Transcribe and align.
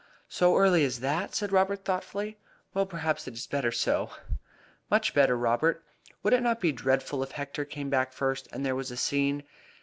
"So 0.29 0.57
early 0.57 0.83
as 0.83 1.01
that!" 1.01 1.35
said 1.35 1.51
Robert, 1.51 1.85
thoughtfully. 1.85 2.39
"Well, 2.73 2.87
perhaps 2.87 3.27
it 3.27 3.35
is 3.35 3.45
better 3.45 3.71
so." 3.71 4.09
"Much 4.89 5.13
better, 5.13 5.37
Robert. 5.37 5.83
Would 6.23 6.33
it 6.33 6.41
not 6.41 6.59
be 6.59 6.71
dreadful 6.71 7.21
if 7.21 7.33
Hector 7.33 7.65
came 7.65 7.91
back 7.91 8.11
first 8.11 8.47
and 8.51 8.65
there 8.65 8.75
was 8.75 8.89
a 8.89 8.97
scene? 8.97 9.43